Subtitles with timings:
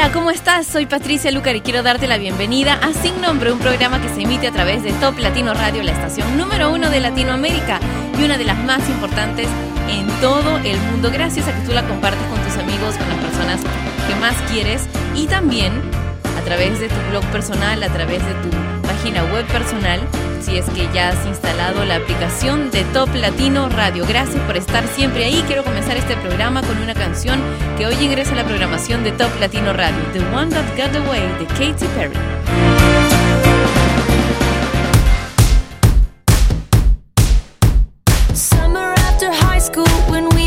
[0.00, 0.66] Hola, ¿cómo estás?
[0.66, 4.22] Soy Patricia Lucar y quiero darte la bienvenida a Sin Nombre, un programa que se
[4.22, 7.80] emite a través de Top Latino Radio, la estación número uno de Latinoamérica
[8.18, 9.46] y una de las más importantes
[9.90, 11.10] en todo el mundo.
[11.12, 13.60] Gracias a que tú la compartes con tus amigos, con las personas
[14.08, 15.70] que más quieres y también
[16.38, 19.98] a través de tu blog personal, a través de tu página web personal,
[20.42, 24.04] si es que ya has instalado la aplicación de Top Latino Radio.
[24.06, 25.42] Gracias por estar siempre ahí.
[25.46, 27.40] Quiero comenzar este programa con una canción
[27.78, 31.22] que hoy ingresa a la programación de Top Latino Radio, The One That Got Away
[31.38, 32.14] de Katy Perry.
[40.10, 40.39] When we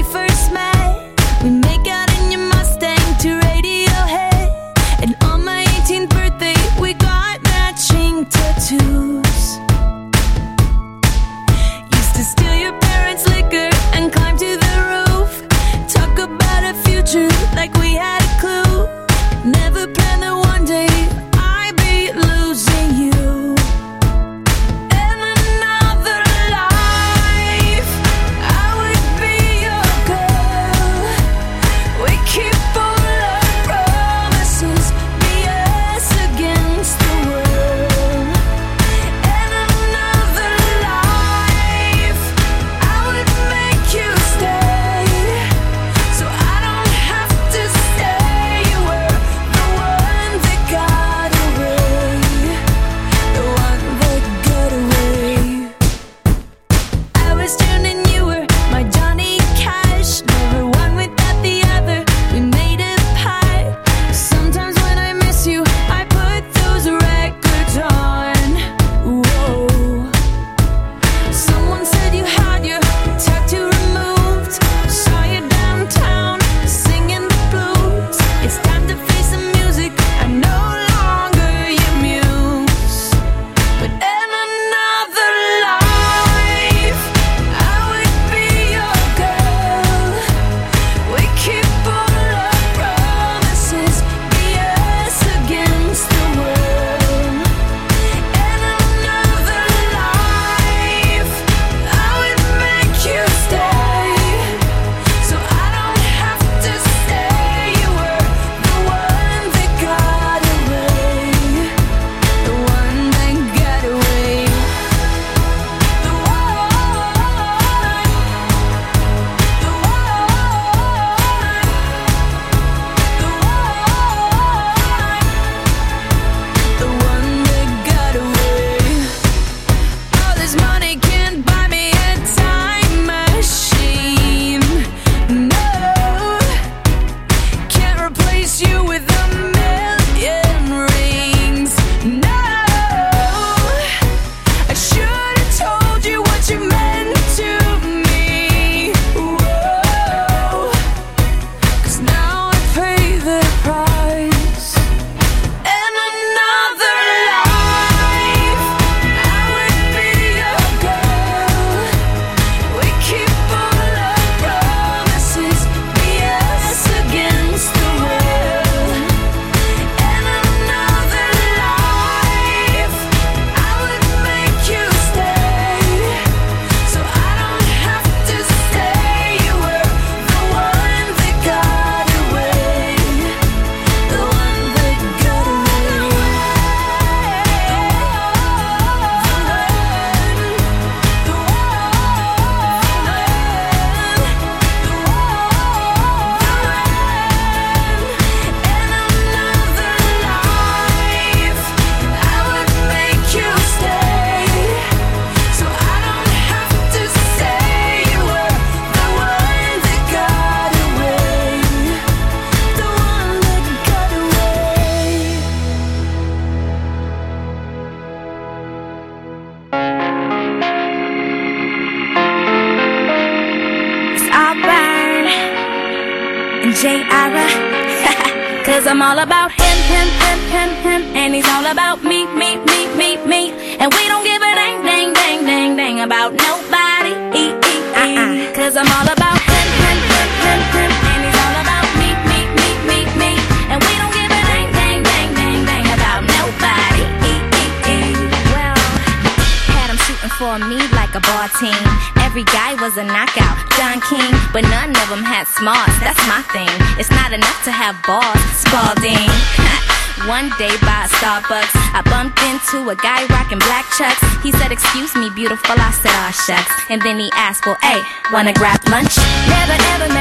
[267.03, 269.17] than the ass for a wanna grab lunch?
[269.47, 270.12] Never ever.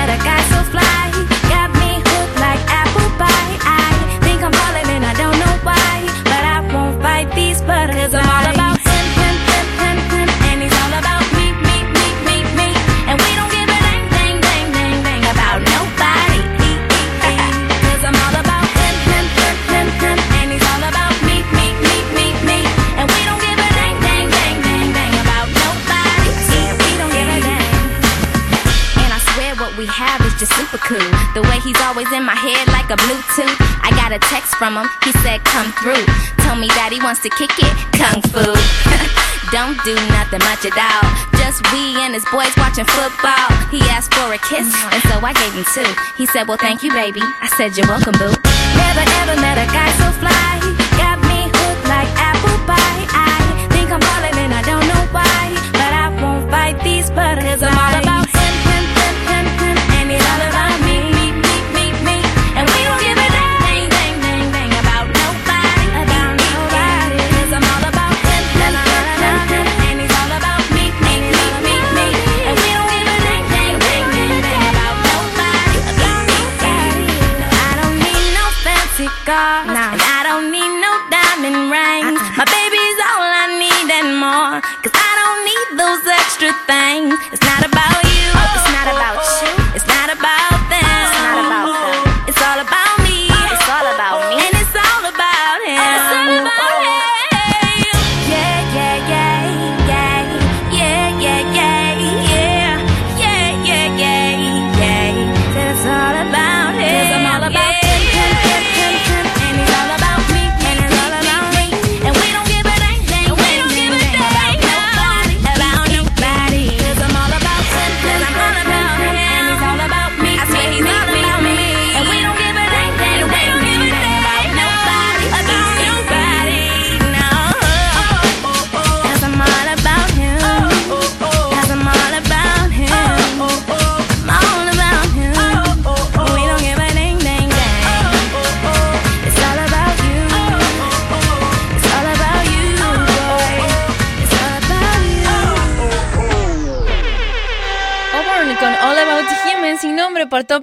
[32.02, 33.56] always in my head like a Bluetooth.
[33.82, 36.02] I got a text from him, he said, Come through.
[36.42, 38.42] Told me that he wants to kick it, Kung Fu.
[39.54, 41.04] Don't do nothing much at all.
[41.38, 43.46] Just we and his boys watching football.
[43.68, 45.90] He asked for a kiss, and so I gave him two.
[46.16, 47.22] He said, Well, thank you, baby.
[47.22, 48.32] I said, You're welcome, boo.
[48.32, 50.51] Never ever met a guy so fly.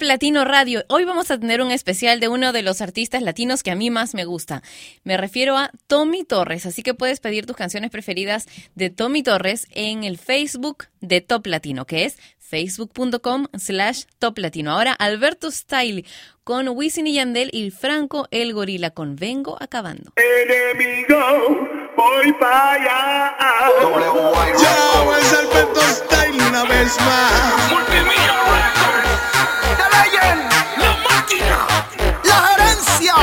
[0.09, 0.83] Latino Radio.
[0.87, 3.91] Hoy vamos a tener un especial de uno de los artistas latinos que a mí
[3.91, 4.63] más me gusta.
[5.03, 9.67] Me refiero a Tommy Torres, así que puedes pedir tus canciones preferidas de Tommy Torres
[9.69, 14.71] en el Facebook de Top Latino, que es facebook.com slash Top Latino.
[14.71, 16.03] Ahora Alberto Style
[16.43, 20.13] con Wisin y Yandel y Franco el Gorila con Vengo Acabando
[21.99, 23.35] voy para allá.
[24.57, 27.69] Ya voy Serpento Style una vez más.
[27.69, 29.13] Multimillion Records.
[29.79, 30.41] The Legend.
[30.77, 31.57] La máquina.
[32.23, 33.15] La gerencia.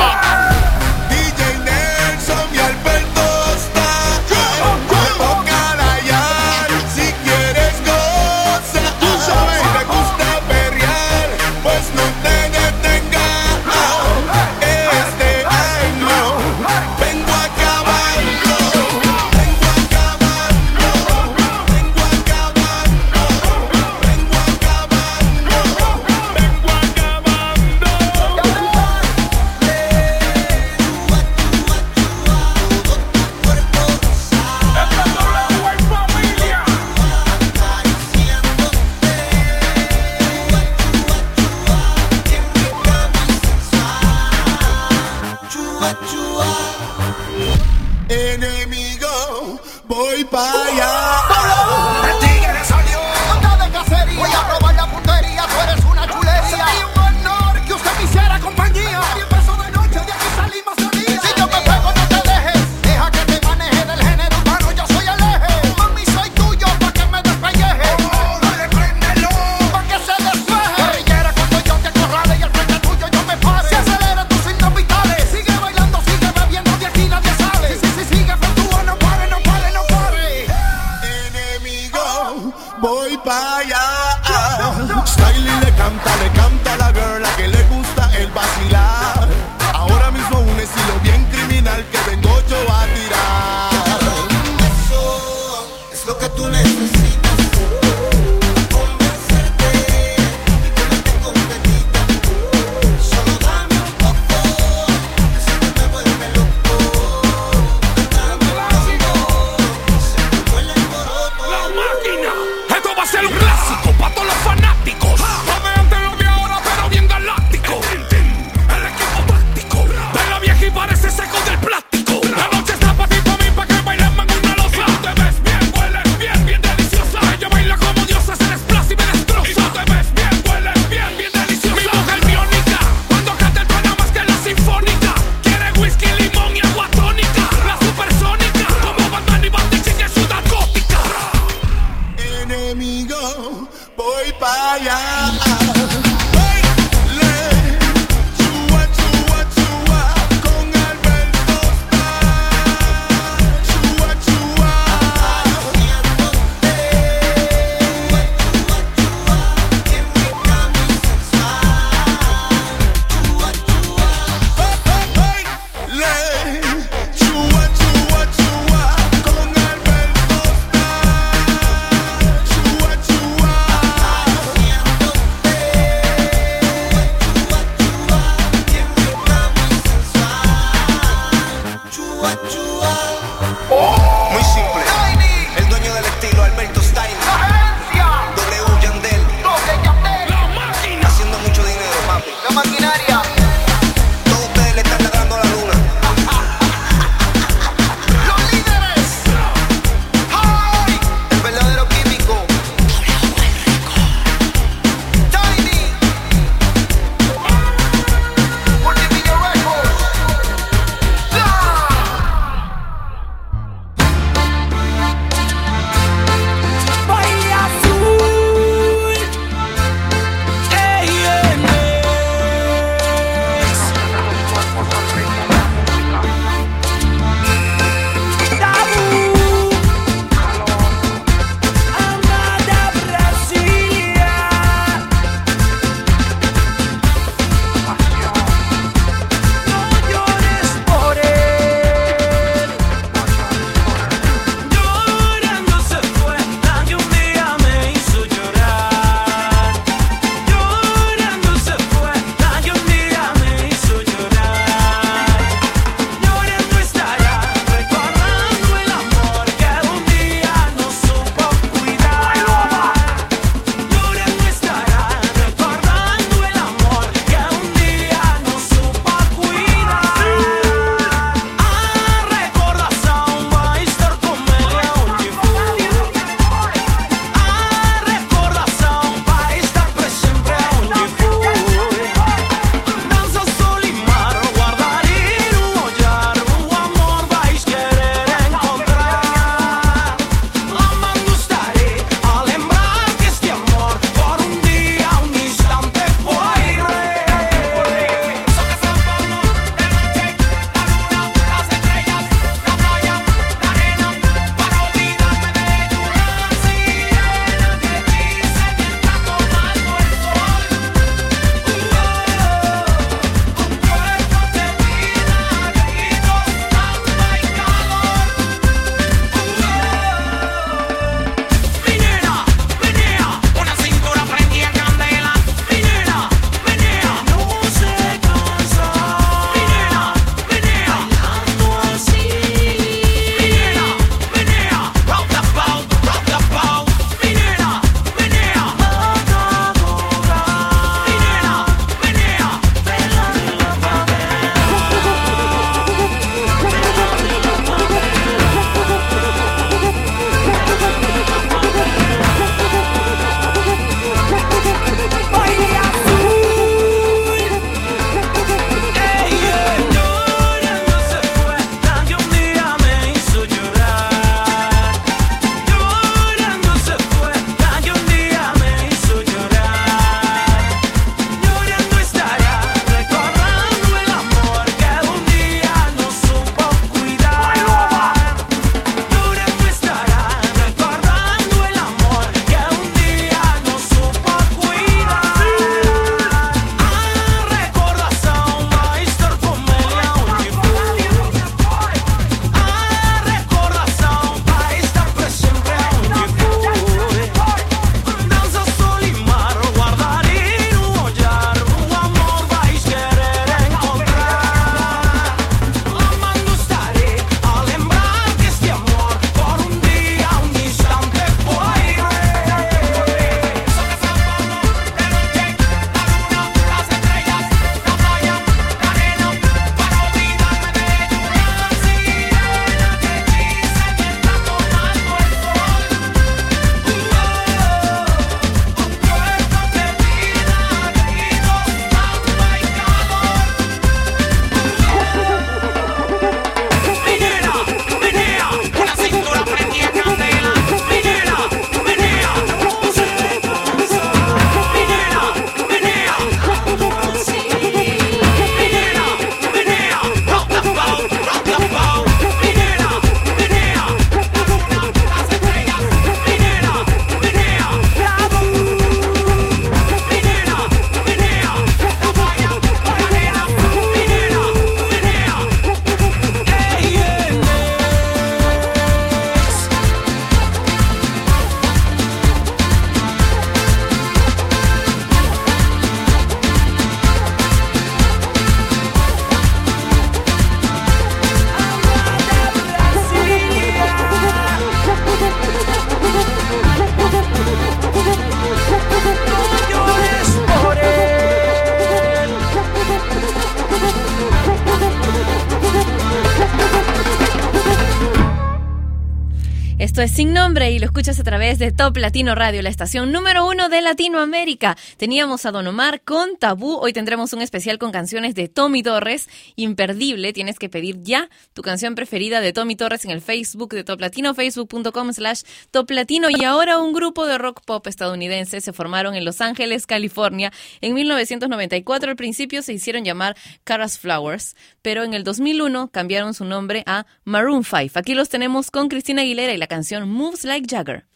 [501.58, 504.76] de Top Latino Radio, la estación número uno de Latinoamérica.
[504.97, 506.76] Teníamos a Don Omar con Tabú.
[506.76, 509.28] Hoy tendremos un especial con canciones de Tommy Torres.
[509.54, 510.32] Imperdible.
[510.32, 514.00] Tienes que pedir ya tu canción preferida de Tommy Torres en el Facebook de Top
[514.00, 516.28] Latino, facebook.com slash Top Latino.
[516.30, 520.52] Y ahora un grupo de rock pop estadounidense se formaron en Los Ángeles, California.
[520.80, 526.45] En 1994 al principio se hicieron llamar Caras Flowers, pero en el 2001 cambiaron su
[526.45, 527.99] nombre a Maroon 5.
[527.99, 531.15] Aquí los tenemos con Cristina Aguilera y la canción Moves Like Jagger.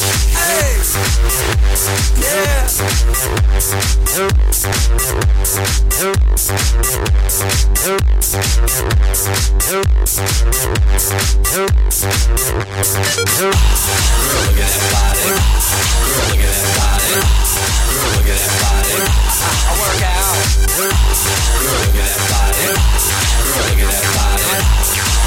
[0.00, 0.06] Yeah.
[4.06, 4.40] Girl, look
[14.50, 14.60] at
[21.90, 22.62] that body.
[22.62, 22.70] Girl,
[23.56, 24.99] look at that body.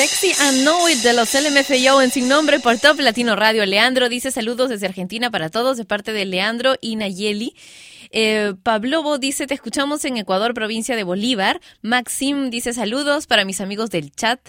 [0.00, 3.66] Sexy and Know It de los LMFAO en sin nombre por Top Latino Radio.
[3.66, 7.54] Leandro dice saludos desde Argentina para todos de parte de Leandro y Nayeli.
[8.10, 11.60] Eh, Pablobo dice te escuchamos en Ecuador, provincia de Bolívar.
[11.82, 14.40] Maxim dice saludos para mis amigos del chat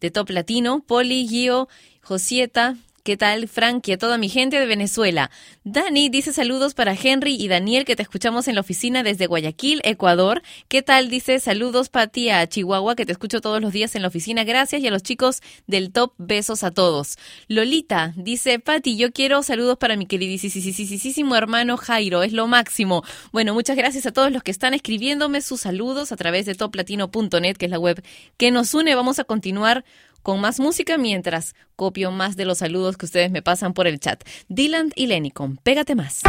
[0.00, 0.84] de Top Latino.
[0.86, 1.68] Poli, Gio,
[2.02, 2.76] Josieta.
[3.02, 3.88] ¿Qué tal, Frank?
[3.88, 5.30] Y a toda mi gente de Venezuela.
[5.64, 9.80] Dani dice saludos para Henry y Daniel, que te escuchamos en la oficina desde Guayaquil,
[9.84, 10.42] Ecuador.
[10.68, 11.08] ¿Qué tal?
[11.08, 14.44] Dice saludos, Pati, a Chihuahua, que te escucho todos los días en la oficina.
[14.44, 14.82] Gracias.
[14.82, 17.16] Y a los chicos del top, besos a todos.
[17.48, 22.22] Lolita dice, Pati, yo quiero saludos para mi queridísimo hermano Jairo.
[22.22, 23.02] Es lo máximo.
[23.32, 27.56] Bueno, muchas gracias a todos los que están escribiéndome sus saludos a través de toplatino.net,
[27.56, 28.02] que es la web
[28.36, 28.94] que nos une.
[28.94, 29.84] Vamos a continuar
[30.22, 34.00] con más música mientras copio más de los saludos que ustedes me pasan por el
[34.00, 34.22] chat.
[34.48, 36.22] Dylan y Lenny con Pégate Más.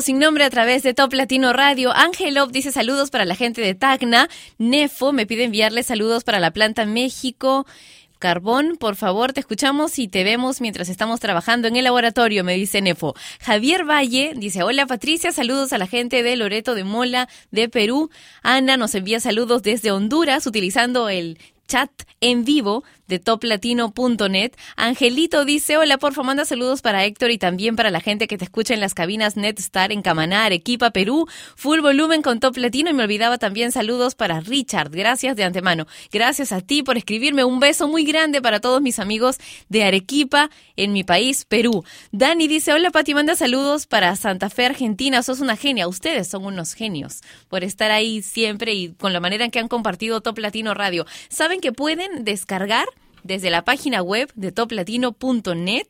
[0.00, 1.92] Sin nombre a través de Top Latino Radio.
[1.92, 4.28] Ángel dice saludos para la gente de Tacna.
[4.58, 7.66] Nefo me pide enviarle saludos para la planta México.
[8.18, 12.54] Carbón, por favor, te escuchamos y te vemos mientras estamos trabajando en el laboratorio, me
[12.54, 13.14] dice Nefo.
[13.40, 18.10] Javier Valle dice, hola Patricia, saludos a la gente de Loreto de Mola, de Perú.
[18.42, 24.52] Ana nos envía saludos desde Honduras utilizando el chat en vivo de toplatino.net.
[24.76, 28.44] Angelito dice, hola, porfa, manda saludos para Héctor y también para la gente que te
[28.44, 31.26] escucha en las cabinas Netstar en Camaná, Arequipa, Perú.
[31.56, 34.90] Full volumen con Top Latino y me olvidaba también saludos para Richard.
[34.90, 35.86] Gracias de antemano.
[36.10, 37.44] Gracias a ti por escribirme.
[37.44, 39.38] Un beso muy grande para todos mis amigos
[39.68, 41.84] de Arequipa en mi país, Perú.
[42.12, 45.22] Dani dice, hola Pati, manda saludos para Santa Fe, Argentina.
[45.22, 45.88] Sos una genia.
[45.88, 49.68] Ustedes son unos genios por estar ahí siempre y con la manera en que han
[49.68, 51.06] compartido Top Latino Radio.
[51.28, 52.86] ¿Saben que pueden descargar
[53.22, 55.88] desde la página web de toplatino.net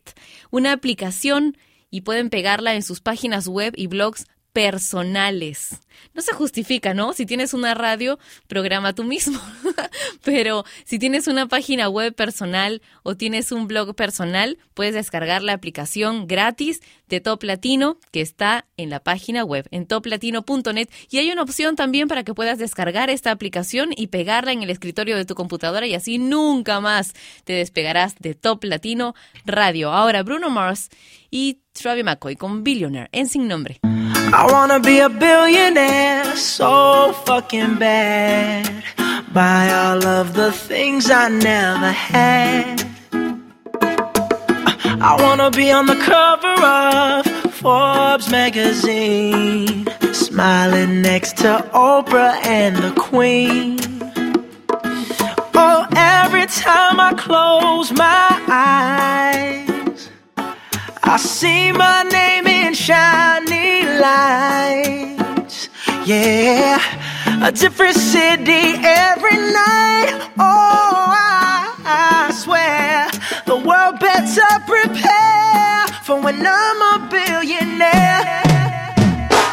[0.50, 1.56] una aplicación
[1.90, 5.80] y pueden pegarla en sus páginas web y blogs personales.
[6.14, 7.12] No se justifica, ¿no?
[7.12, 9.40] Si tienes una radio, programa tú mismo.
[10.24, 15.54] Pero si tienes una página web personal o tienes un blog personal, puedes descargar la
[15.54, 20.88] aplicación gratis de Top Latino que está en la página web, en toplatino.net.
[21.10, 24.70] Y hay una opción también para que puedas descargar esta aplicación y pegarla en el
[24.70, 29.92] escritorio de tu computadora y así nunca más te despegarás de Top Latino Radio.
[29.92, 30.90] Ahora Bruno Mars
[31.30, 33.80] y Travis McCoy con Billionaire en sin nombre.
[34.34, 38.82] I wanna be a billionaire so fucking bad.
[39.34, 42.82] Buy all of the things I never had.
[45.02, 52.92] I wanna be on the cover of Forbes magazine, smiling next to Oprah and the
[52.98, 53.78] Queen.
[55.54, 59.71] Oh, every time I close my eyes,
[61.12, 65.68] I see my name in shiny lights.
[66.06, 66.80] Yeah,
[67.46, 70.08] a different city every night.
[70.38, 73.10] Oh, I, I swear
[73.44, 78.71] the world better prepare for when I'm a billionaire.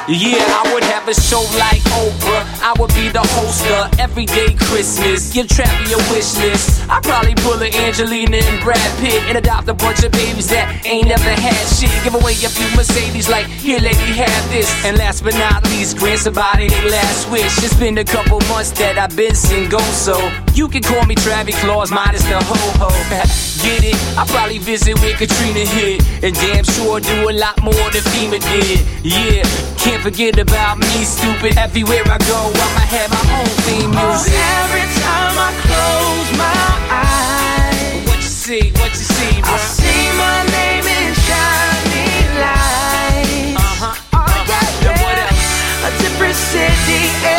[0.09, 2.41] Yeah, I would have a show like Oprah.
[2.65, 5.31] I would be the host of Everyday Christmas.
[5.31, 6.81] Give Trappy a wish list.
[6.89, 10.81] I'd probably pull a Angelina and Brad Pitt and adopt a bunch of babies that
[10.83, 11.93] ain't never had shit.
[12.03, 14.73] Give away a few Mercedes, like, here, lady, have this.
[14.83, 17.61] And last but not least, grant somebody their last wish.
[17.61, 20.17] It's been a couple months that I've been single, so
[20.55, 23.45] you can call me Travis Claus, minus the ho ho.
[23.61, 23.95] Get it?
[24.17, 28.39] I probably visit where Katrina hit, and damn sure do a lot more than FEMA
[28.39, 28.79] did.
[29.03, 29.43] Yeah,
[29.75, 31.57] can't forget about me, stupid.
[31.57, 34.31] Everywhere I go, I'ma have my own theme music.
[34.31, 38.71] Oh, every time I close my eyes, What you see?
[38.79, 39.51] What you see, bro?
[39.51, 42.07] I see my name in shiny
[42.39, 43.59] lights.
[43.59, 44.23] Uh-huh.
[44.23, 45.87] Oh, yeah, And what yeah.
[45.87, 47.38] A different city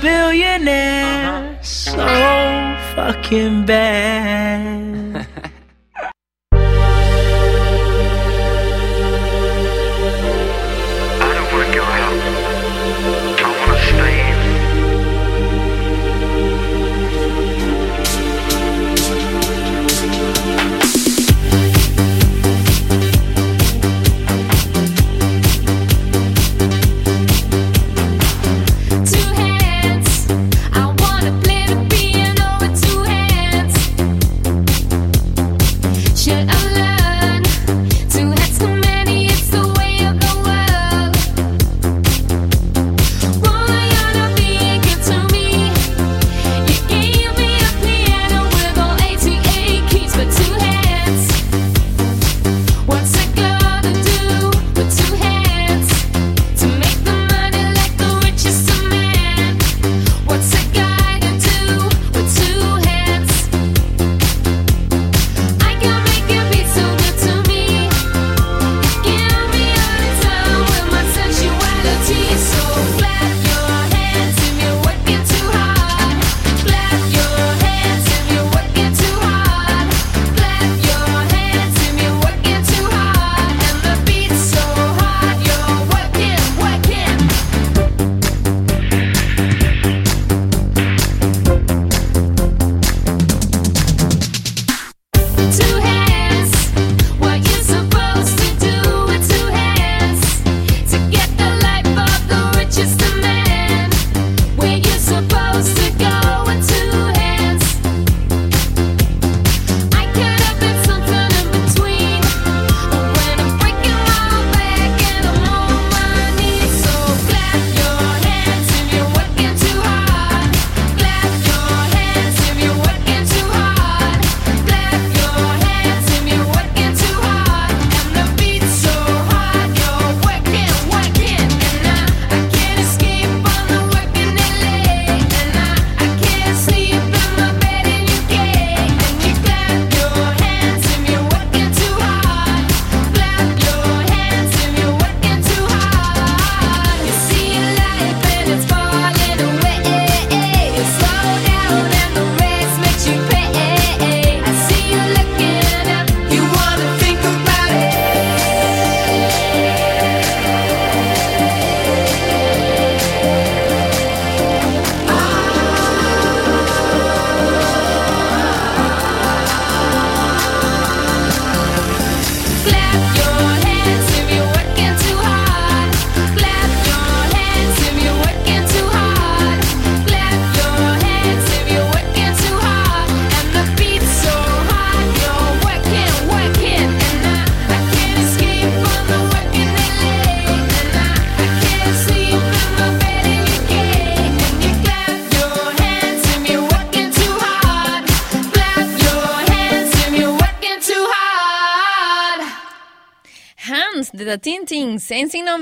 [0.00, 1.62] billionaire uh-huh.
[1.62, 1.96] so
[2.94, 4.99] fucking bad.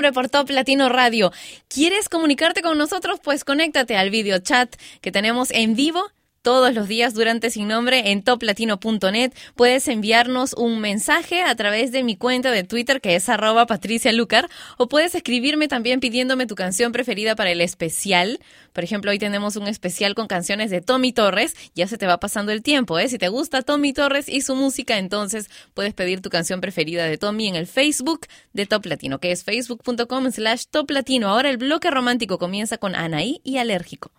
[0.09, 1.33] Nombre por Top Latino Radio.
[1.69, 3.21] ¿Quieres comunicarte con nosotros?
[3.23, 6.03] Pues conéctate al video chat que tenemos en vivo
[6.43, 9.33] todos los días durante Sin Nombre en toplatino.net.
[9.55, 14.49] Puedes enviarnos un mensaje a través de mi cuenta de Twitter que es arroba patricialucar
[14.77, 18.41] o puedes escribirme también pidiéndome tu canción preferida para el especial.
[18.73, 21.55] Por ejemplo, hoy tenemos un especial con canciones de Tommy Torres.
[21.75, 23.09] Ya se te va pasando el tiempo, ¿eh?
[23.09, 27.19] Si te gusta Tommy Torres y su música, entonces puedes pedir tu canción preferida de
[27.19, 31.29] Tommy en el Facebook de Top Latino, que es facebook.com slash Top Latino.
[31.29, 34.11] Ahora el bloque romántico comienza con Anaí y Alérgico.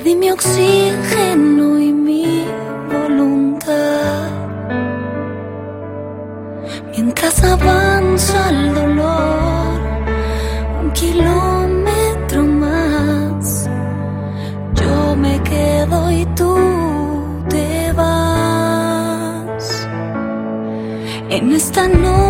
[0.00, 2.46] Perdí mi oxígeno y mi
[2.90, 4.30] voluntad.
[6.92, 9.80] Mientras avanza el dolor,
[10.82, 13.68] un kilómetro más,
[14.72, 16.54] yo me quedo y tú
[17.50, 19.86] te vas.
[21.28, 22.29] En esta noche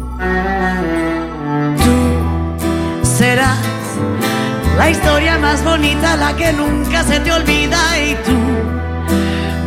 [3.31, 3.59] Serás
[4.77, 8.37] la historia más bonita, la que nunca se te olvida y tú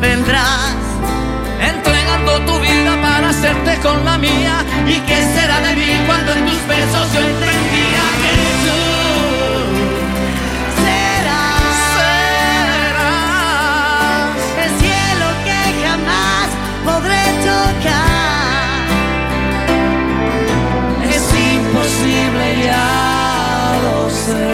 [0.01, 0.77] vendrás
[1.73, 4.55] entregando tu vida para hacerte con la mía.
[4.87, 8.35] ¿Y qué será de mí cuando en tus besos yo entendía que
[8.65, 8.81] tú
[10.85, 11.85] serás,
[14.65, 16.49] el cielo que jamás
[16.89, 18.85] podré tocar?
[21.15, 23.14] Es imposible, ya
[24.15, 24.47] sé,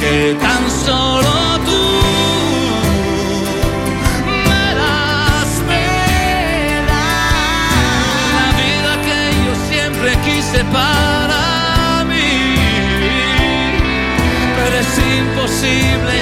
[0.00, 1.32] que tan solo
[1.66, 1.82] tú
[4.48, 5.88] me das, me
[6.90, 7.52] das
[8.38, 12.54] la vida que yo siempre quise para mí,
[14.56, 16.14] pero es imposible,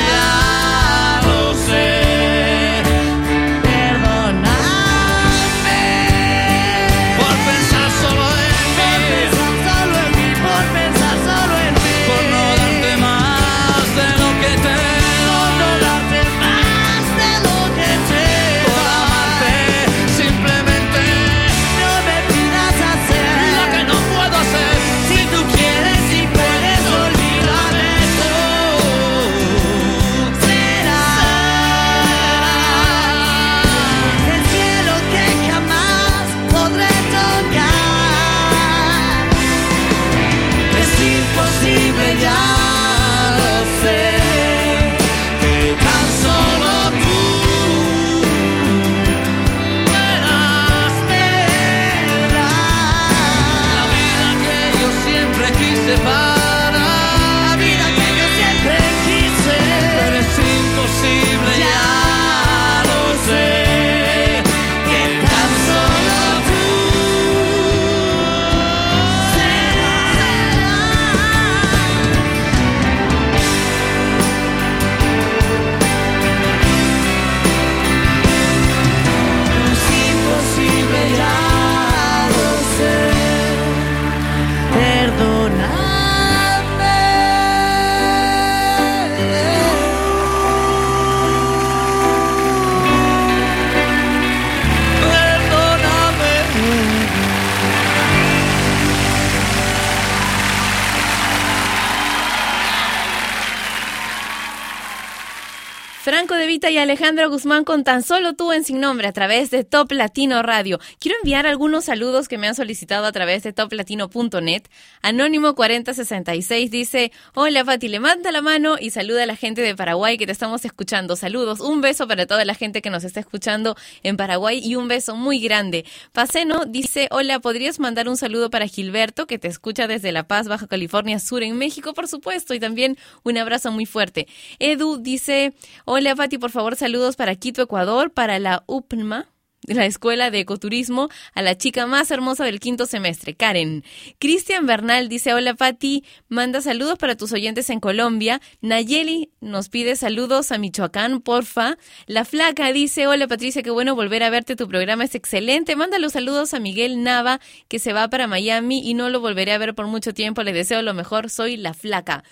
[106.96, 110.80] Alejandro Guzmán con tan solo tú en sin nombre a través de Top Latino Radio.
[110.98, 114.62] Quiero enviar algunos saludos que me han solicitado a través de toplatino.net.
[115.02, 120.16] Anónimo 4066 dice, hola Fati, levanta la mano y saluda a la gente de Paraguay
[120.16, 121.16] que te estamos escuchando.
[121.16, 124.88] Saludos, un beso para toda la gente que nos está escuchando en Paraguay y un
[124.88, 125.84] beso muy grande.
[126.12, 130.48] Paceno dice, hola, ¿podrías mandar un saludo para Gilberto que te escucha desde La Paz,
[130.48, 134.26] Baja California Sur en México, por supuesto, y también un abrazo muy fuerte.
[134.58, 135.52] Edu dice,
[135.84, 136.85] hola Fati, por favor, saludos
[137.16, 139.28] para Quito, Ecuador, para la UPMA,
[139.62, 143.82] de la Escuela de Ecoturismo, a la chica más hermosa del quinto semestre, Karen.
[144.20, 148.40] Cristian Bernal dice, hola Pati, manda saludos para tus oyentes en Colombia.
[148.60, 151.76] Nayeli nos pide saludos a Michoacán, porfa.
[152.06, 155.74] La Flaca dice, hola Patricia, qué bueno volver a verte, tu programa es excelente.
[155.74, 159.52] Manda los saludos a Miguel Nava, que se va para Miami y no lo volveré
[159.52, 160.44] a ver por mucho tiempo.
[160.44, 162.22] Le deseo lo mejor, soy La Flaca.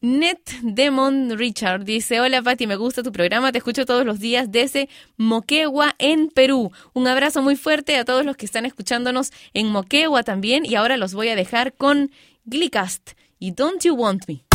[0.00, 4.52] Net Demon Richard dice, hola Pati, me gusta tu programa, te escucho todos los días
[4.52, 6.70] desde Moquegua en Perú.
[6.92, 10.96] Un abrazo muy fuerte a todos los que están escuchándonos en Moquegua también y ahora
[10.96, 12.12] los voy a dejar con
[12.44, 14.47] Glicast y Don't You Want Me.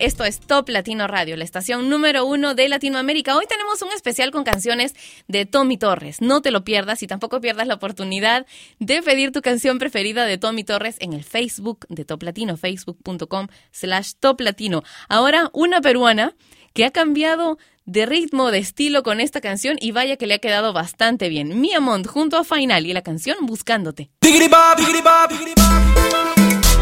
[0.00, 3.36] Esto es Top Latino Radio, la estación número uno de Latinoamérica.
[3.36, 4.94] Hoy tenemos un especial con canciones
[5.28, 6.20] de Tommy Torres.
[6.22, 8.46] No te lo pierdas y tampoco pierdas la oportunidad
[8.78, 13.48] de pedir tu canción preferida de Tommy Torres en el Facebook de Top Latino, facebook.com
[13.70, 14.82] slash Top Latino.
[15.08, 16.34] Ahora, una peruana
[16.72, 20.38] que ha cambiado de ritmo, de estilo con esta canción y vaya que le ha
[20.38, 21.60] quedado bastante bien.
[21.60, 24.10] Mia Mont junto a Final y la canción Buscándote.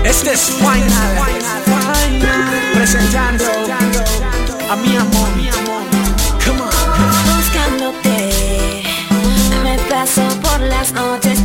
[0.05, 0.37] Este
[2.75, 3.45] presentando
[4.71, 5.29] a mi amor.
[6.45, 6.63] Come.
[7.37, 8.83] Buscándote,
[9.63, 11.40] me paso por las noches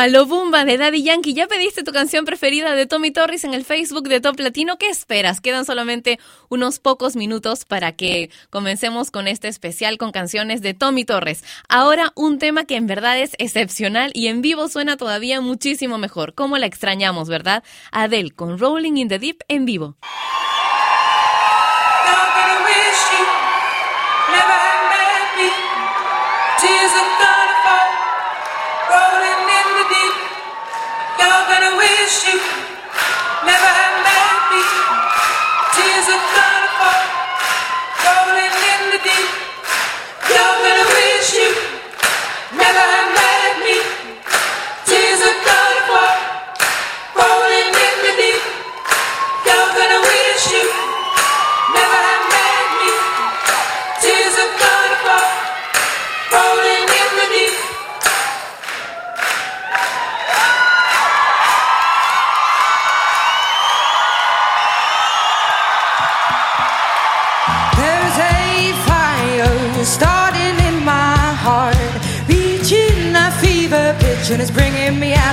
[0.00, 1.34] Bumba, lo Bumba de Daddy Yankee.
[1.34, 4.78] Ya pediste tu canción preferida de Tommy Torres en el Facebook de Top Latino.
[4.78, 5.42] ¿Qué esperas?
[5.42, 11.04] Quedan solamente unos pocos minutos para que comencemos con este especial con canciones de Tommy
[11.04, 11.44] Torres.
[11.68, 16.34] Ahora un tema que en verdad es excepcional y en vivo suena todavía muchísimo mejor.
[16.34, 17.62] ¿Cómo la extrañamos, verdad?
[17.92, 19.96] Adele con Rolling in the Deep en vivo.
[32.10, 32.34] You
[33.46, 34.62] never had met me.
[35.76, 36.49] Tears of love.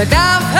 [0.00, 0.59] but I've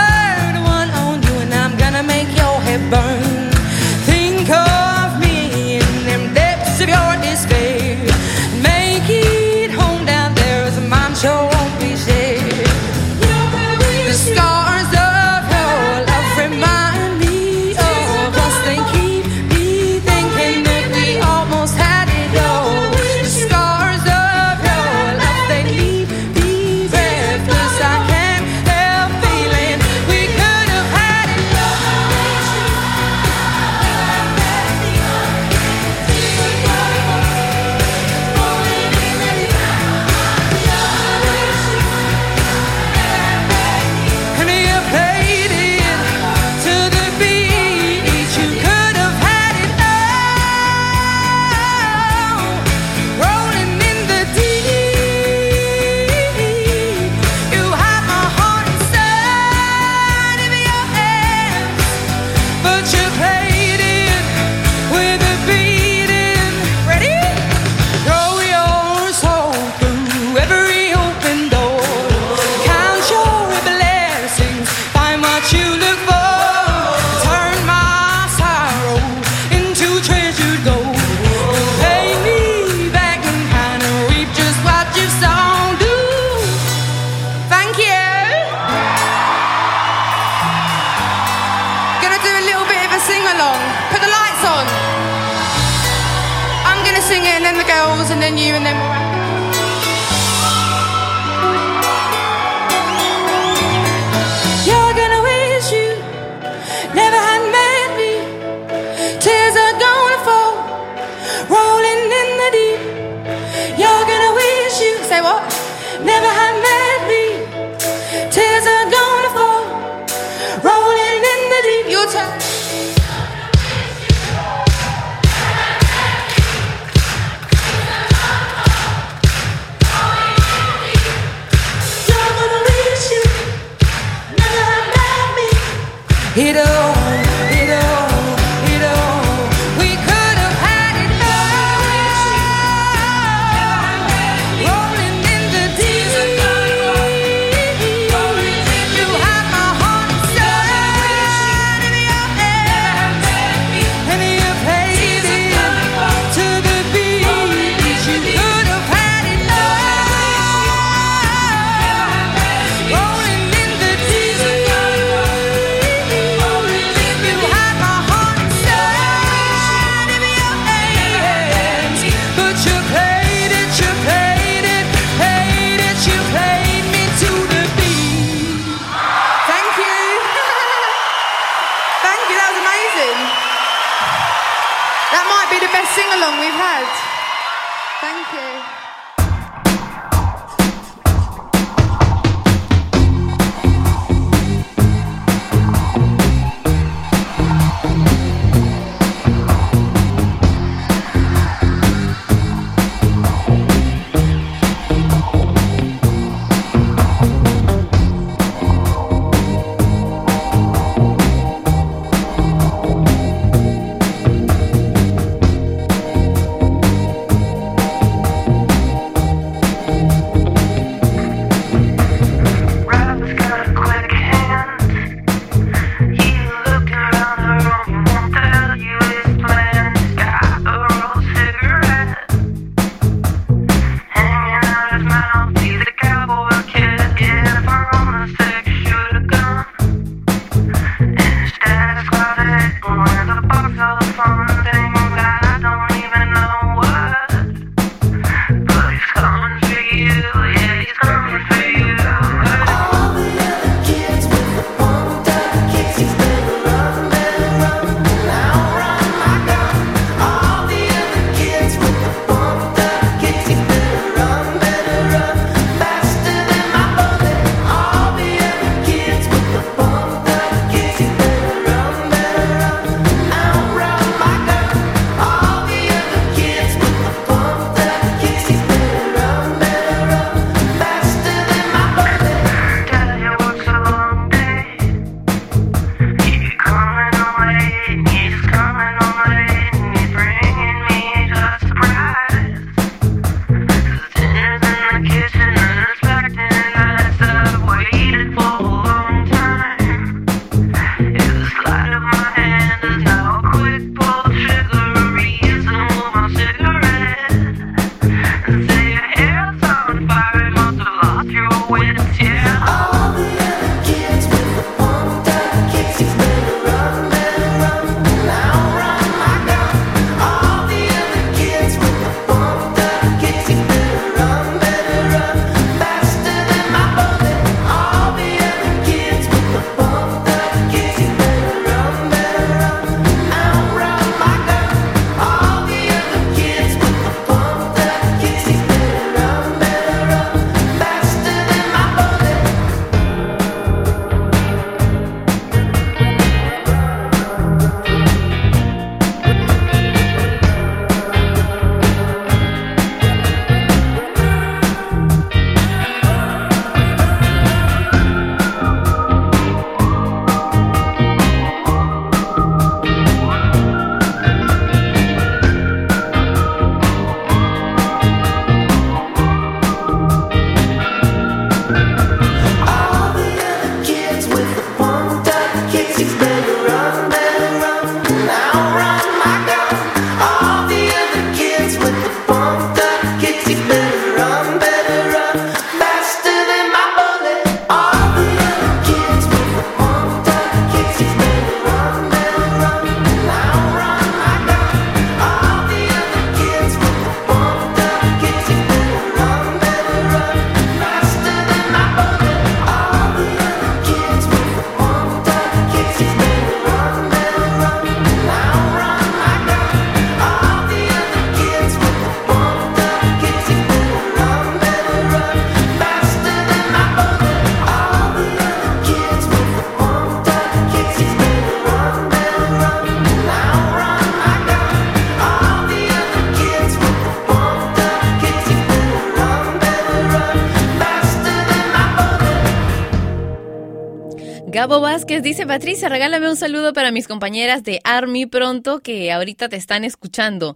[435.11, 439.85] Dice, Patricia, regálame un saludo para mis compañeras de Army pronto que ahorita te están
[439.85, 440.55] escuchando.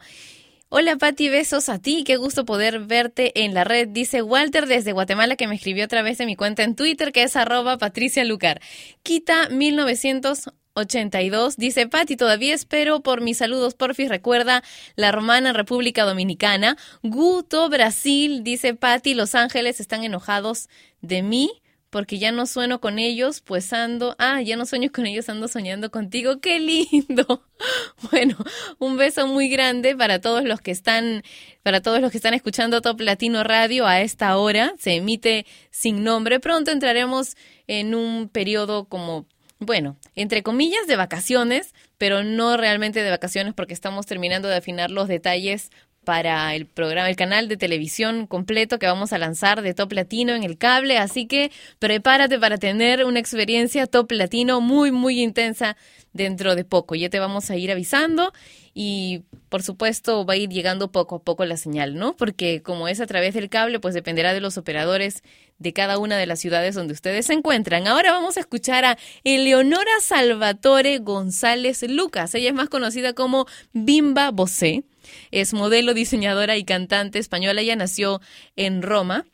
[0.68, 4.92] Hola Pati, besos a ti, qué gusto poder verte en la red, dice Walter desde
[4.92, 8.24] Guatemala que me escribió a través de mi cuenta en Twitter que es arroba Patricia
[8.24, 8.60] Lucar.
[9.02, 14.62] Quita 1982 dice Pati, todavía espero por mis saludos, porfis, recuerda
[14.94, 16.76] la romana República Dominicana.
[17.02, 20.68] Guto, Brasil, dice Pati, Los Ángeles están enojados
[21.00, 21.50] de mí
[21.94, 25.46] porque ya no sueno con ellos, pues ando, ah, ya no sueño con ellos, ando
[25.46, 27.46] soñando contigo, qué lindo.
[28.10, 28.36] Bueno,
[28.80, 31.22] un beso muy grande para todos los que están,
[31.62, 36.02] para todos los que están escuchando Top Latino Radio a esta hora, se emite sin
[36.02, 37.36] nombre, pronto entraremos
[37.68, 39.26] en un periodo como
[39.60, 44.90] bueno, entre comillas de vacaciones, pero no realmente de vacaciones porque estamos terminando de afinar
[44.90, 45.70] los detalles
[46.04, 50.34] para el programa, el canal de televisión completo que vamos a lanzar de Top Latino
[50.34, 55.76] en el cable, así que prepárate para tener una experiencia Top Latino muy muy intensa
[56.12, 56.94] dentro de poco.
[56.94, 58.32] Ya te vamos a ir avisando
[58.72, 62.16] y por supuesto va a ir llegando poco a poco la señal, ¿no?
[62.16, 65.22] Porque como es a través del cable, pues dependerá de los operadores
[65.58, 67.86] de cada una de las ciudades donde ustedes se encuentran.
[67.86, 72.34] Ahora vamos a escuchar a Eleonora Salvatore González Lucas.
[72.34, 74.84] Ella es más conocida como Bimba Bosé.
[75.30, 77.60] Es modelo, diseñadora y cantante española.
[77.60, 78.20] Ella nació
[78.56, 79.26] en Roma.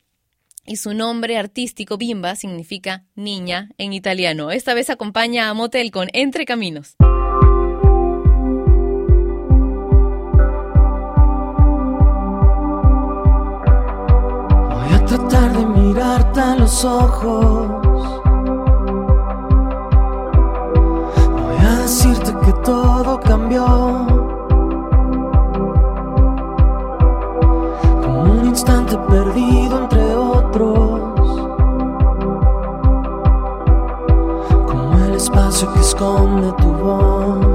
[0.63, 4.51] Y su nombre artístico, Bimba, significa niña en italiano.
[4.51, 6.95] Esta vez acompaña a Motel con Entre Caminos.
[14.69, 18.21] Voy a tratar de mirarte a los ojos.
[21.41, 24.10] Voy a decirte que todo cambió.
[28.61, 31.09] Instante perdido entre otros.
[34.67, 37.50] Como el espacio que esconde tu voz.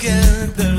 [0.00, 0.69] together.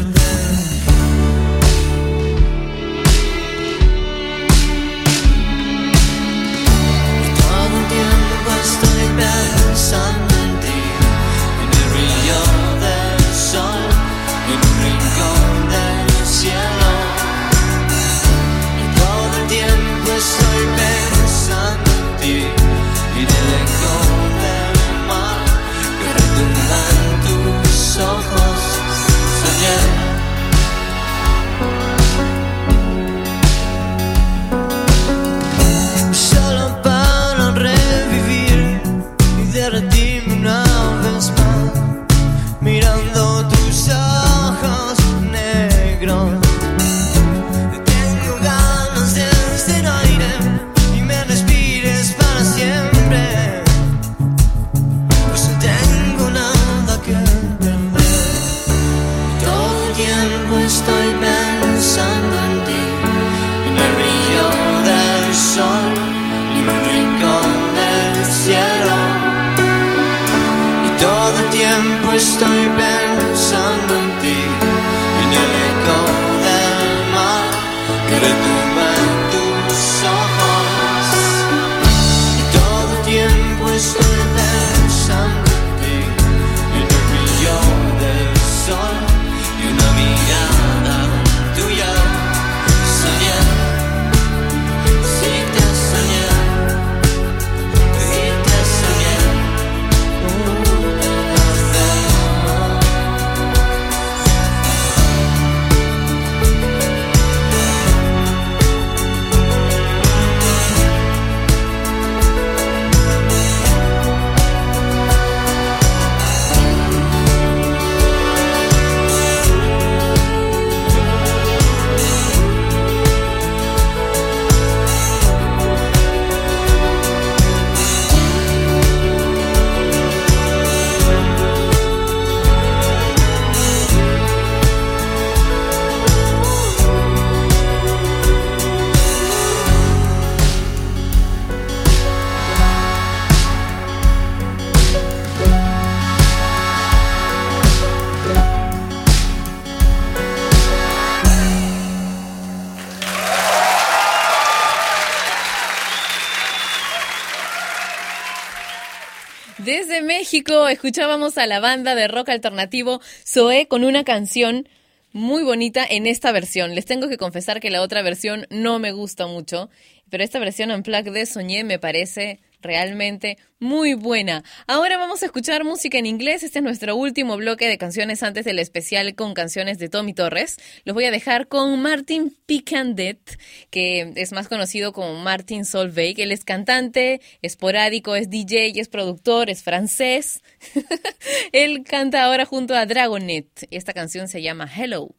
[160.72, 164.68] Escuchábamos a la banda de rock alternativo Zoé con una canción
[165.14, 166.76] muy bonita en esta versión.
[166.76, 169.70] Les tengo que confesar que la otra versión no me gusta mucho,
[170.10, 174.44] pero esta versión en plug de Soñé me parece realmente muy buena.
[174.66, 176.44] Ahora vamos a escuchar música en inglés.
[176.44, 180.58] Este es nuestro último bloque de canciones antes del especial con canciones de Tommy Torres.
[180.84, 183.40] Los voy a dejar con Martin Picandet,
[183.70, 186.20] que es más conocido como Martin Solveig.
[186.20, 190.42] Él es cantante, esporádico, es DJ, es productor, es francés.
[191.52, 193.68] Él canta ahora junto a Dragonet.
[193.70, 195.16] Esta canción se llama Hello.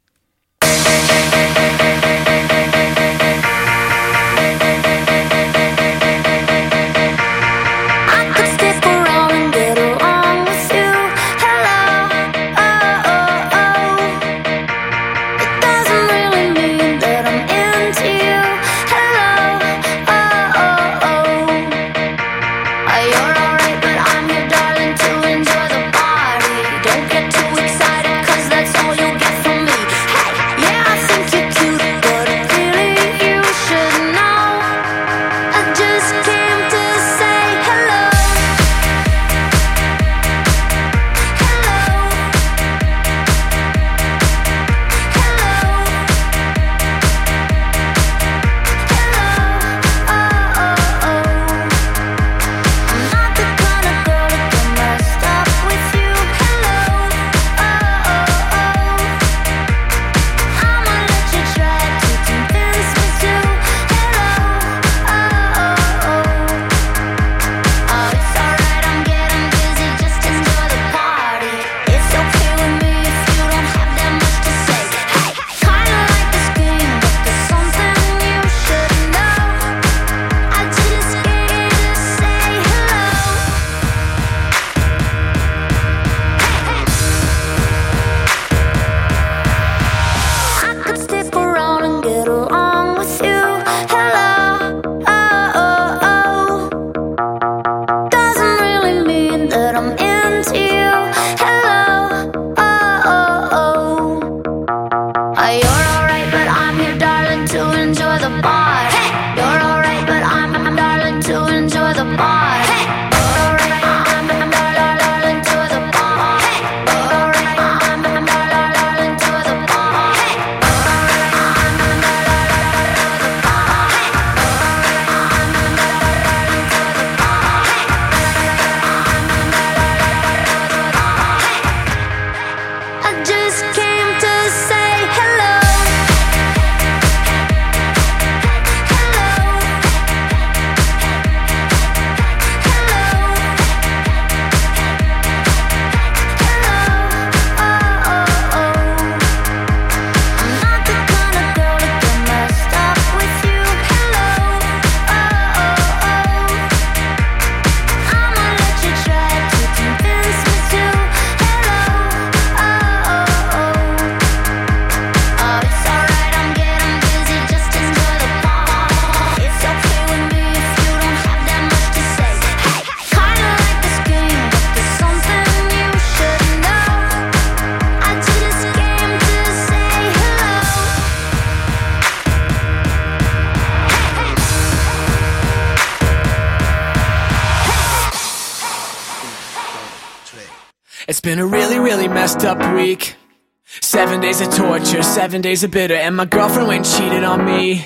[195.32, 197.82] Seven days of bitter, and my girlfriend went and cheated on me.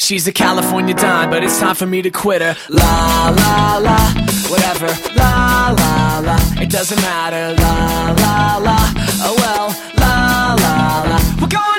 [0.00, 2.56] She's a California dime, but it's time for me to quit her.
[2.68, 3.98] La la la,
[4.50, 4.88] whatever.
[5.14, 7.54] La la la, it doesn't matter.
[7.62, 8.78] La la la,
[9.26, 9.68] oh well.
[10.02, 10.74] La la
[11.10, 11.77] la, we're going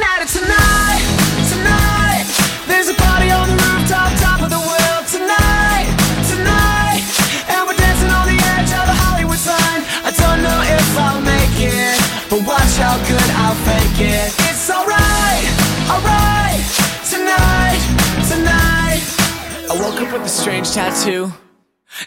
[20.10, 21.32] Up with a strange tattoo.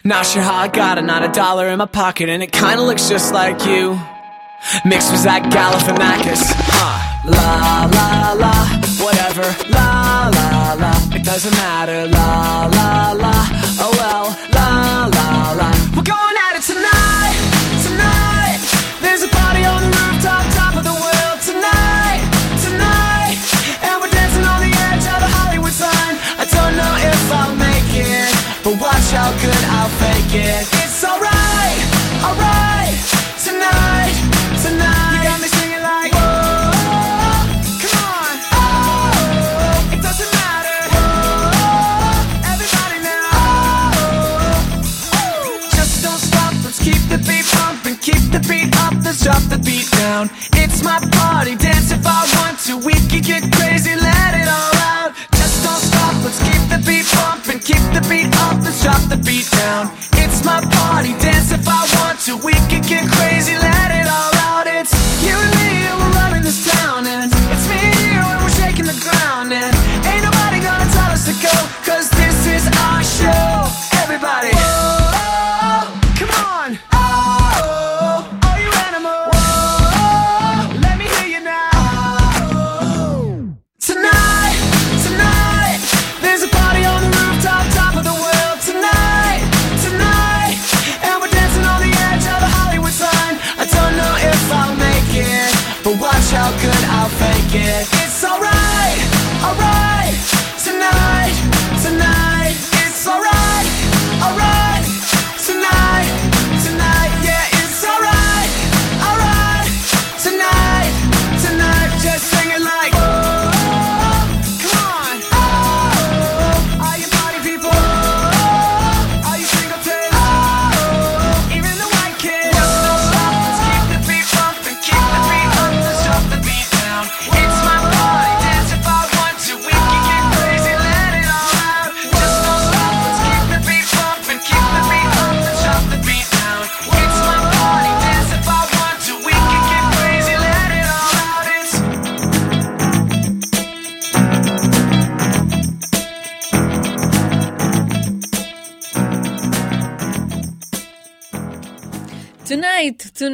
[0.03, 2.81] Not sure how I got it, not a dollar in my pocket, and it kinda
[2.81, 3.97] looks just like you.
[4.83, 6.99] Mixed with Zach Galifianakis, huh?
[7.23, 8.53] La la la,
[9.05, 9.45] whatever.
[9.69, 12.05] La la la, it doesn't matter.
[12.07, 13.62] La la la,
[53.23, 53.72] get crazy.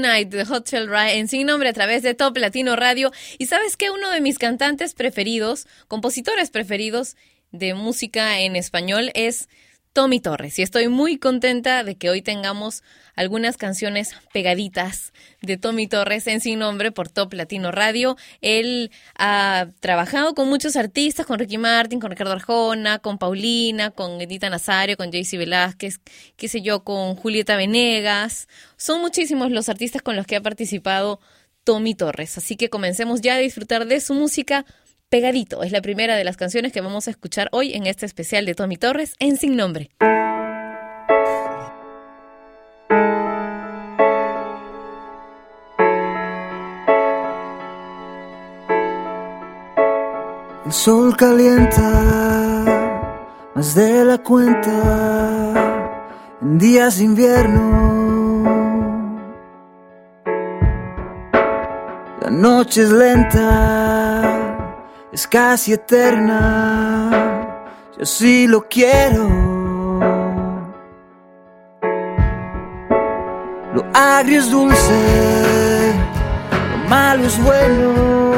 [0.09, 3.11] Tonight, de Hotel Ride en sin nombre a través de Top Latino Radio.
[3.37, 7.15] Y sabes que uno de mis cantantes preferidos, compositores preferidos
[7.51, 9.49] de música en español es
[9.93, 10.57] Tommy Torres.
[10.57, 12.81] Y estoy muy contenta de que hoy tengamos
[13.15, 18.17] algunas canciones pegaditas de Tommy Torres en sin nombre por Top Latino Radio.
[18.41, 24.21] Él ha trabajado con muchos artistas, con Ricky Martin, con Ricardo Arjona, con Paulina, con
[24.21, 25.99] Edita Nazario, con Jaycee Velázquez,
[26.35, 28.47] qué sé yo, con Julieta Venegas.
[28.77, 31.19] Son muchísimos los artistas con los que ha participado
[31.63, 32.37] Tommy Torres.
[32.37, 34.65] Así que comencemos ya a disfrutar de su música.
[35.09, 38.45] Pegadito es la primera de las canciones que vamos a escuchar hoy en este especial
[38.45, 39.89] de Tommy Torres en Sin Nombre.
[50.69, 51.89] El sol calienta
[53.55, 55.89] más de la cuenta
[56.43, 58.43] en días de invierno.
[62.21, 64.77] La noche es lenta,
[65.11, 67.09] es casi eterna.
[67.97, 69.27] Yo sí lo quiero.
[73.73, 75.93] Lo agrio es dulce,
[76.51, 78.28] lo malo es bueno.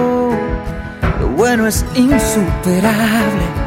[1.42, 3.61] Bueno es insuperable.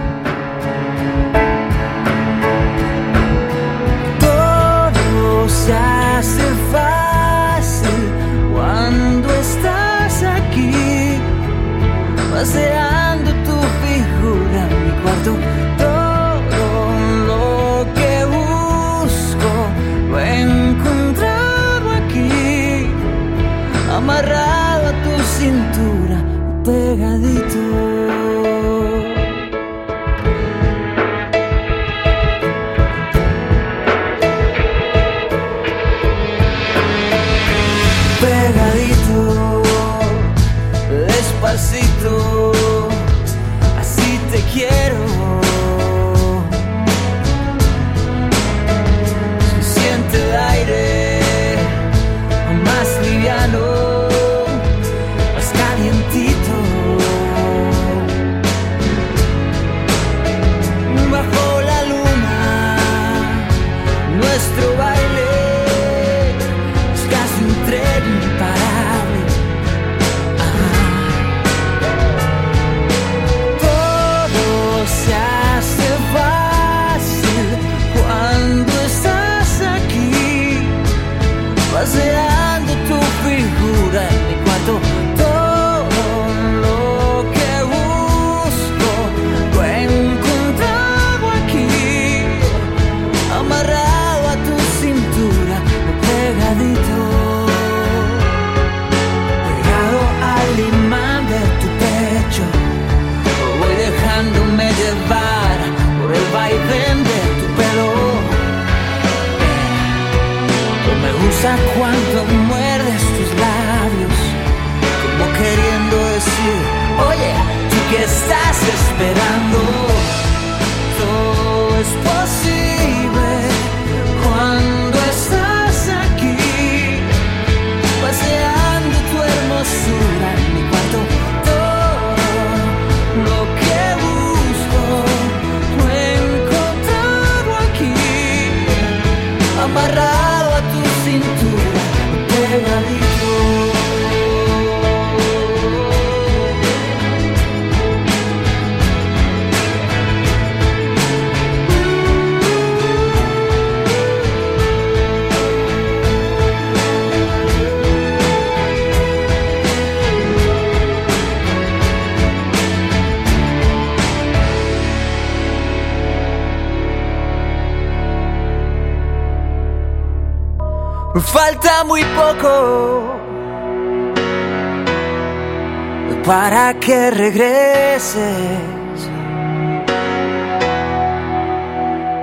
[177.10, 178.18] Regreses.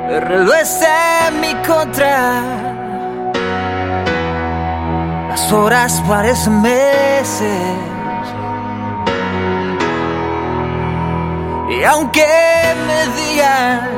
[0.09, 2.41] El reloj está en mi contra.
[5.29, 7.77] Las horas parecen meses.
[11.69, 12.27] Y aunque
[12.87, 13.89] me digan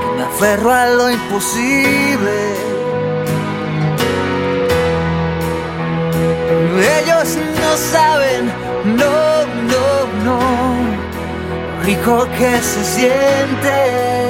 [0.00, 2.70] que me aferro a lo imposible,
[7.00, 8.09] ellos no saben,
[8.84, 9.86] no, no,
[10.24, 10.38] no,
[11.84, 14.20] rico que se siente.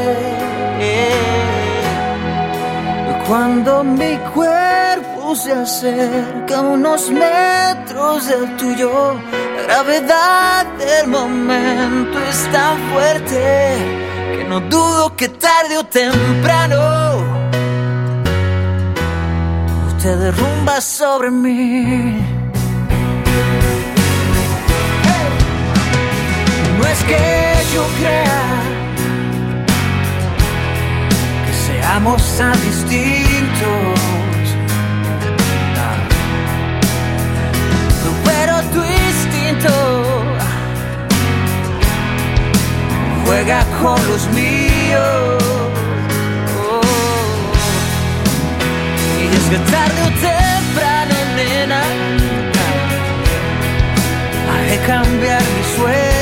[3.31, 9.15] Cuando mi cuerpo se acerca unos metros del tuyo,
[9.57, 13.77] la gravedad del momento es tan fuerte
[14.35, 17.25] que no dudo que tarde o temprano
[20.03, 22.40] te derrumba sobre mí.
[26.93, 28.43] Es que yo crea
[31.47, 33.99] que seamos tan distintos.
[35.77, 35.89] No.
[38.25, 39.73] Pero tu instinto
[43.25, 45.43] juega con los míos.
[46.59, 46.81] Oh.
[49.21, 51.83] Y es que tarde o temprano, nena,
[54.69, 56.20] que cambiar mi suerte.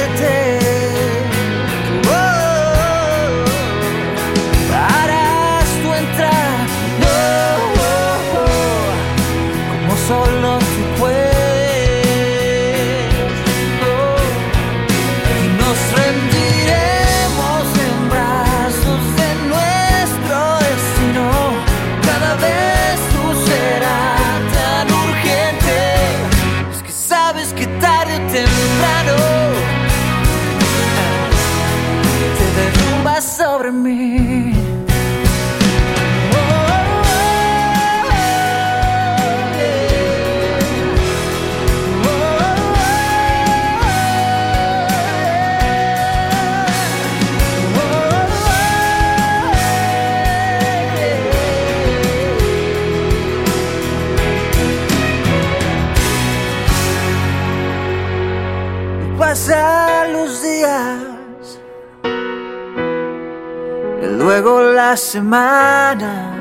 [64.57, 66.35] Las semanas.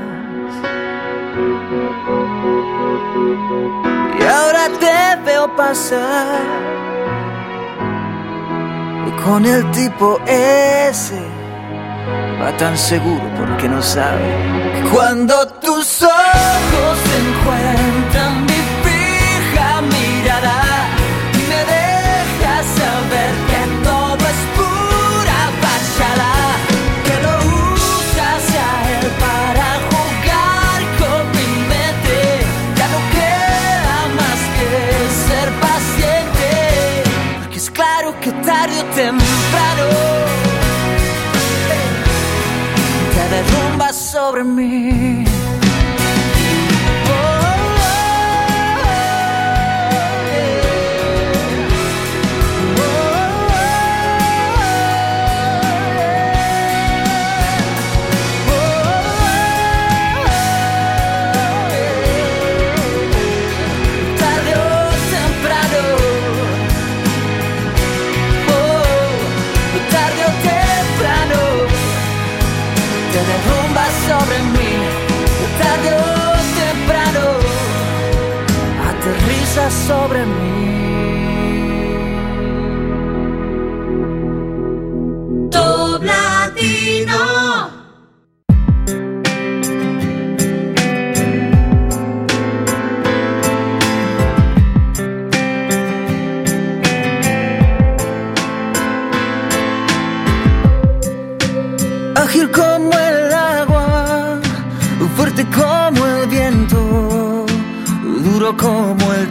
[4.19, 6.39] Y ahora te veo pasar
[9.23, 11.21] con el tipo ese
[12.41, 14.29] va tan seguro porque no sabe
[14.93, 17.66] cuando tus ojos se encuentran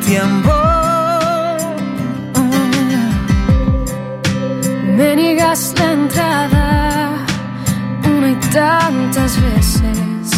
[0.07, 0.53] tiempo.
[4.97, 6.67] Me niegas la entrada
[8.09, 10.31] una y tantas veces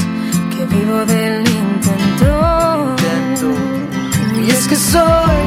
[0.53, 2.33] que vivo del intento.
[4.43, 5.39] Y es que soy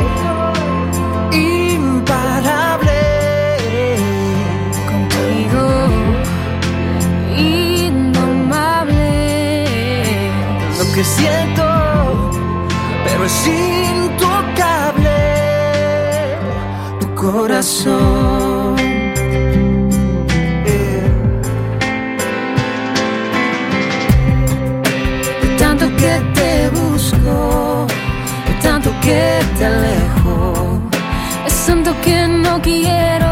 [1.34, 3.00] imparable
[4.92, 5.64] contigo,
[7.38, 9.02] indomable.
[10.80, 11.66] Lo que siento,
[13.06, 13.48] pero es
[17.22, 18.76] corazón.
[25.60, 27.86] Tanto que te busco,
[28.48, 30.82] de tanto que te alejo,
[31.46, 33.31] es tanto que no quiero.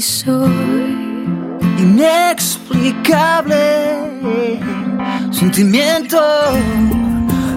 [0.00, 0.50] Soy
[1.78, 3.94] inexplicable
[5.30, 6.20] sentimiento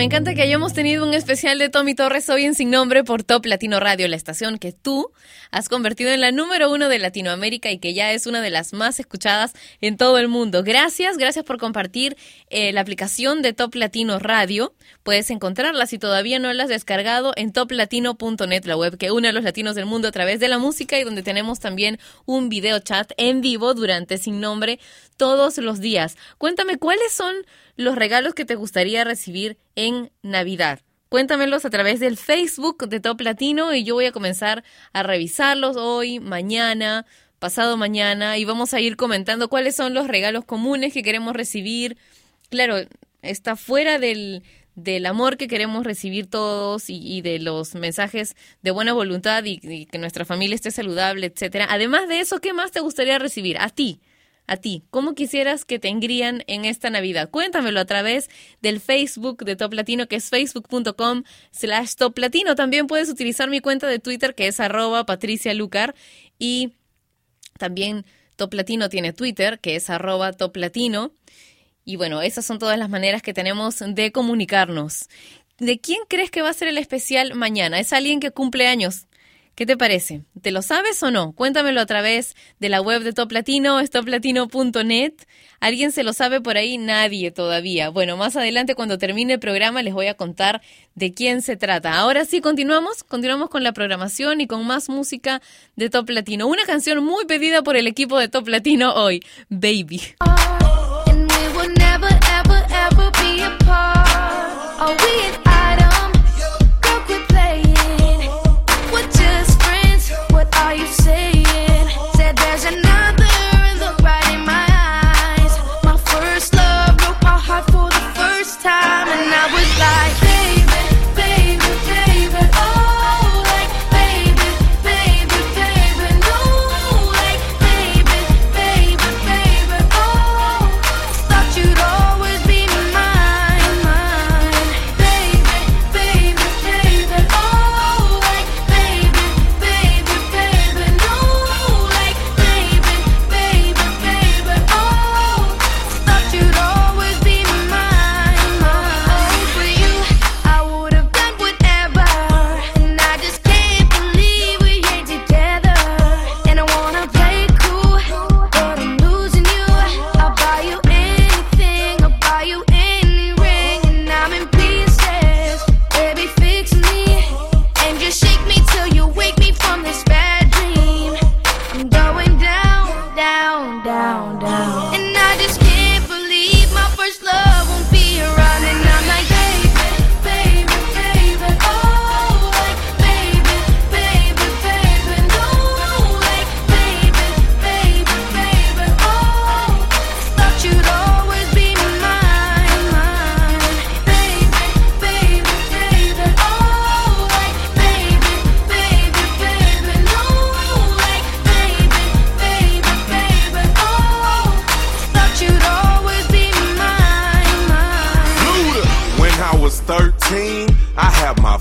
[0.00, 3.22] me encanta que hayamos tenido un especial de Tommy Torres hoy en Sin Nombre por
[3.22, 5.12] Top Latino Radio, la estación que tú
[5.50, 8.72] has convertido en la número uno de Latinoamérica y que ya es una de las
[8.72, 10.62] más escuchadas en todo el mundo.
[10.62, 12.16] Gracias, gracias por compartir
[12.48, 14.74] eh, la aplicación de Top Latino Radio.
[15.02, 19.32] Puedes encontrarla si todavía no la has descargado en toplatino.net, la web que une a
[19.32, 22.78] los latinos del mundo a través de la música y donde tenemos también un video
[22.80, 24.78] chat en vivo durante Sin Nombre
[25.16, 26.16] todos los días.
[26.38, 27.34] Cuéntame cuáles son
[27.76, 30.80] los regalos que te gustaría recibir en Navidad.
[31.10, 34.62] Cuéntamelos a través del Facebook de Top Latino y yo voy a comenzar
[34.92, 37.04] a revisarlos hoy, mañana,
[37.40, 41.96] pasado mañana y vamos a ir comentando cuáles son los regalos comunes que queremos recibir.
[42.48, 42.76] Claro,
[43.22, 44.44] está fuera del,
[44.76, 49.58] del amor que queremos recibir todos y, y de los mensajes de buena voluntad y,
[49.64, 51.66] y que nuestra familia esté saludable, etcétera.
[51.70, 53.58] Además de eso, ¿qué más te gustaría recibir?
[53.58, 54.00] A ti.
[54.50, 57.30] A ti, ¿cómo quisieras que te engrían en esta Navidad?
[57.30, 58.28] Cuéntamelo a través
[58.60, 61.22] del Facebook de Top Latino, que es facebook.com
[61.52, 62.56] slash Top Latino.
[62.56, 65.94] También puedes utilizar mi cuenta de Twitter, que es arroba Patricia Lucar.
[66.36, 66.72] Y
[67.58, 68.04] también
[68.34, 71.12] Top Latino tiene Twitter, que es arroba Top Latino.
[71.84, 75.08] Y bueno, esas son todas las maneras que tenemos de comunicarnos.
[75.58, 77.78] ¿De quién crees que va a ser el especial mañana?
[77.78, 79.06] ¿Es alguien que cumple años?
[79.60, 80.22] ¿Qué te parece?
[80.40, 81.32] ¿Te lo sabes o no?
[81.32, 85.12] Cuéntamelo a través de la web de Top Latino, toplatino.net.
[85.60, 86.78] ¿Alguien se lo sabe por ahí?
[86.78, 87.90] Nadie todavía.
[87.90, 90.62] Bueno, más adelante cuando termine el programa les voy a contar
[90.94, 91.98] de quién se trata.
[91.98, 95.42] Ahora sí, continuamos, continuamos con la programación y con más música
[95.76, 96.46] de Top Latino.
[96.46, 100.00] Una canción muy pedida por el equipo de Top Latino hoy, Baby.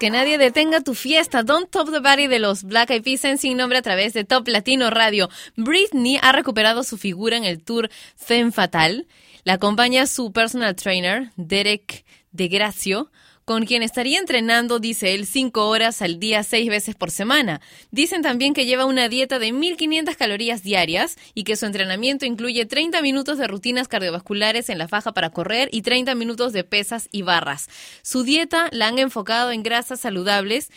[0.00, 1.42] Que nadie detenga tu fiesta.
[1.42, 4.24] Don't Top the Party de los Black Eyed Peas en sin nombre a través de
[4.24, 5.28] Top Latino Radio.
[5.56, 9.06] Britney ha recuperado su figura en el tour Femme Fatal.
[9.44, 13.10] La acompaña su personal trainer, Derek De Gracio,
[13.44, 17.60] con quien estaría entrenando, dice él, cinco horas al día, seis veces por semana.
[17.90, 22.66] Dicen también que lleva una dieta de 1.500 calorías diarias y que su entrenamiento incluye
[22.66, 27.08] 30 minutos de rutinas cardiovasculares en la faja para correr y 30 minutos de pesas
[27.10, 27.68] y barras.
[28.02, 30.70] Su dieta la han enfocado en grasas saludables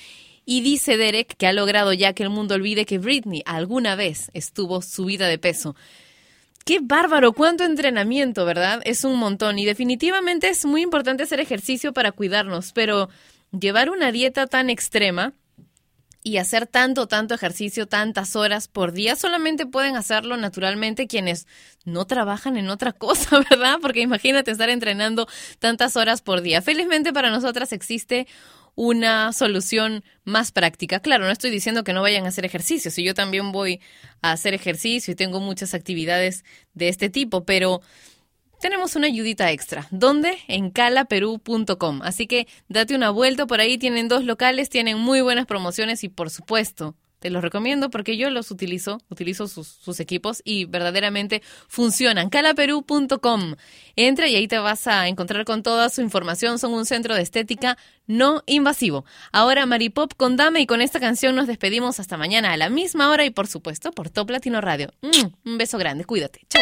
[0.45, 4.30] y dice Derek que ha logrado ya que el mundo olvide que Britney alguna vez
[4.34, 5.76] estuvo subida de peso.
[6.65, 8.81] Qué bárbaro, cuánto entrenamiento, ¿verdad?
[8.85, 13.10] Es un montón y definitivamente es muy importante hacer ejercicio para cuidarnos, pero
[13.52, 15.34] llevar una dieta tan extrema
[16.23, 21.48] y hacer tanto, tanto ejercicio, tantas horas por día, solamente pueden hacerlo naturalmente quienes
[21.84, 23.80] no trabajan en otra cosa, ¿verdad?
[23.81, 25.27] Porque imagínate estar entrenando
[25.60, 26.61] tantas horas por día.
[26.61, 28.26] Felizmente para nosotras existe
[28.76, 31.00] una solución más práctica.
[31.00, 33.82] Claro, no estoy diciendo que no vayan a hacer ejercicio, si yo también voy
[34.22, 36.44] a hacer ejercicio y tengo muchas actividades
[36.74, 37.82] de este tipo, pero
[38.60, 39.88] tenemos una ayudita extra.
[39.91, 40.38] ¿Dónde?
[40.48, 42.02] En calaperú.com.
[42.02, 46.10] Así que date una vuelta por ahí, tienen dos locales, tienen muy buenas promociones y
[46.10, 51.41] por supuesto te los recomiendo porque yo los utilizo, utilizo sus, sus equipos y verdaderamente
[51.70, 52.30] funcionan.
[52.30, 53.56] Calaperú.com.
[53.95, 56.60] Entra y ahí te vas a encontrar con toda su información.
[56.60, 57.78] Son un centro de estética
[58.08, 59.06] no invasivo.
[59.32, 63.10] Ahora Maripop con Dame y con esta canción nos despedimos hasta mañana a la misma
[63.10, 64.94] hora y por supuesto por Top Latino Radio.
[65.02, 66.41] Mm, un beso grande, cuídate.
[66.50, 66.62] Chau.